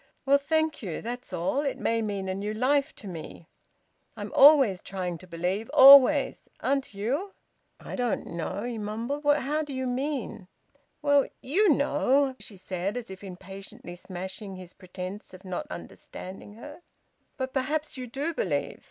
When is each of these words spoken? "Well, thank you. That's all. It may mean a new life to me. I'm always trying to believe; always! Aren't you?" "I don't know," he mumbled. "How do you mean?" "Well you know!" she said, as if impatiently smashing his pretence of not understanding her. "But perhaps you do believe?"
"Well, 0.25 0.39
thank 0.39 0.81
you. 0.81 0.99
That's 1.03 1.31
all. 1.31 1.61
It 1.61 1.77
may 1.77 2.01
mean 2.01 2.27
a 2.27 2.33
new 2.33 2.55
life 2.55 2.95
to 2.95 3.07
me. 3.07 3.45
I'm 4.17 4.33
always 4.33 4.81
trying 4.81 5.19
to 5.19 5.27
believe; 5.27 5.69
always! 5.75 6.49
Aren't 6.59 6.95
you?" 6.95 7.33
"I 7.79 7.95
don't 7.95 8.25
know," 8.25 8.63
he 8.63 8.79
mumbled. 8.79 9.23
"How 9.25 9.61
do 9.61 9.71
you 9.73 9.85
mean?" 9.85 10.47
"Well 11.03 11.27
you 11.39 11.69
know!" 11.69 12.35
she 12.39 12.57
said, 12.57 12.97
as 12.97 13.11
if 13.11 13.23
impatiently 13.23 13.95
smashing 13.95 14.55
his 14.55 14.73
pretence 14.73 15.35
of 15.35 15.45
not 15.45 15.67
understanding 15.69 16.55
her. 16.55 16.81
"But 17.37 17.53
perhaps 17.53 17.95
you 17.95 18.07
do 18.07 18.33
believe?" 18.33 18.79